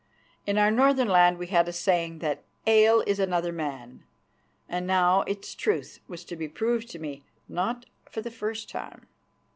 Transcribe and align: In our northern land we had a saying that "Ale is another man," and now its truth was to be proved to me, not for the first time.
In 0.47 0.57
our 0.57 0.71
northern 0.71 1.07
land 1.09 1.37
we 1.37 1.45
had 1.45 1.67
a 1.67 1.71
saying 1.71 2.17
that 2.25 2.43
"Ale 2.65 3.03
is 3.05 3.19
another 3.19 3.51
man," 3.51 4.03
and 4.67 4.87
now 4.87 5.21
its 5.27 5.53
truth 5.53 5.99
was 6.07 6.25
to 6.25 6.35
be 6.35 6.47
proved 6.47 6.89
to 6.89 6.97
me, 6.97 7.21
not 7.47 7.85
for 8.09 8.23
the 8.23 8.31
first 8.31 8.67
time. 8.67 9.05